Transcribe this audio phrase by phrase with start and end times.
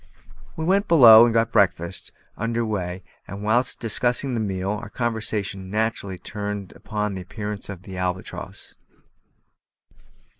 [0.57, 5.69] We went below and got breakfast under weigh; and whilst discussing the meal, our conversation
[5.69, 8.73] naturally turned upon the appearance of the Albatross.